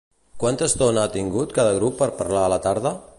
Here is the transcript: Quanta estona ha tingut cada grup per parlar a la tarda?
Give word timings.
Quanta 0.43 0.69
estona 0.69 1.03
ha 1.03 1.11
tingut 1.17 1.55
cada 1.59 1.77
grup 1.79 2.01
per 2.01 2.11
parlar 2.23 2.43
a 2.47 2.51
la 2.55 2.63
tarda? 2.69 2.99